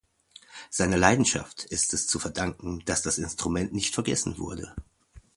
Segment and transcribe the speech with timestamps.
[0.71, 4.73] Seiner Leidenschaft ist es zu verdanken, dass das Instrument nicht vergessen wurde.